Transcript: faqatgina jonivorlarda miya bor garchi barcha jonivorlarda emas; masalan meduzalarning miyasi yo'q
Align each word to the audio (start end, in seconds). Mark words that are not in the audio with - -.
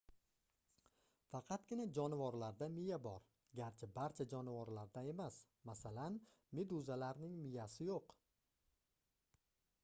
faqatgina 1.33 1.83
jonivorlarda 1.97 2.67
miya 2.77 2.97
bor 3.07 3.27
garchi 3.59 3.89
barcha 3.99 4.27
jonivorlarda 4.33 5.05
emas; 5.11 5.37
masalan 5.71 6.19
meduzalarning 6.61 7.39
miyasi 7.45 7.89
yo'q 7.93 8.19